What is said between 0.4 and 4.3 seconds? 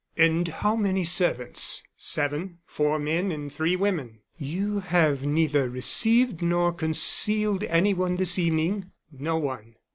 how many servants?" "Seven four men and three women."